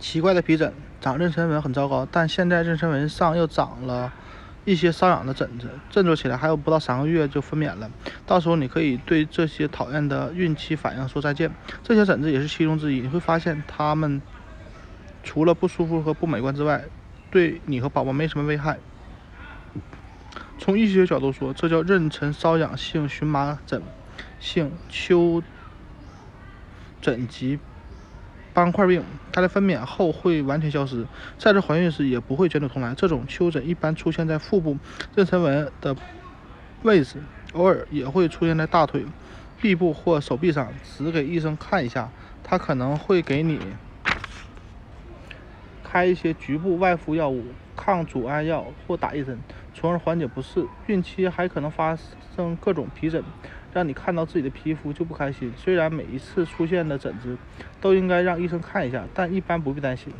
[0.00, 4.10] 奇怪的皮疹，长妊娠纹很糟糕，但现在妊娠纹上又长了
[4.64, 7.90] 一些瘙痒的疹子，振作起来还有不到三个月就分娩了，
[8.26, 11.52] 到时候你可以对这些讨厌的孕期反应说再见。
[11.84, 14.22] 这些疹子也是其中之一，你会发现它们
[15.22, 16.84] 除了不舒服和不美观之外，
[17.30, 18.78] 对你和宝宝没什么危害。
[20.58, 23.82] 从医学角度说，这叫妊娠瘙痒性荨麻疹
[24.40, 25.42] 性丘
[27.02, 27.58] 疹及。
[28.52, 31.06] 斑块病，它在分娩后会完全消失，
[31.38, 32.94] 再次怀孕时也不会卷土重来。
[32.94, 34.76] 这种丘疹一般出现在腹部
[35.14, 35.96] 妊娠纹的
[36.82, 37.16] 位置，
[37.52, 39.04] 偶尔也会出现在大腿、
[39.60, 40.68] 臂部或手臂上。
[40.82, 42.10] 只给医生看一下，
[42.42, 43.58] 他可能会给你
[45.90, 47.42] 开一些局部外敷药物、
[47.74, 49.36] 抗组胺药或打一针，
[49.74, 50.64] 从而缓解不适。
[50.86, 51.98] 孕期还可能发
[52.36, 53.24] 生各种皮疹。
[53.72, 55.52] 让你看到自己的皮肤就不开心。
[55.56, 57.36] 虽然每一次出现的疹子
[57.80, 60.12] 都应该让医生看一下，但一般不必担心。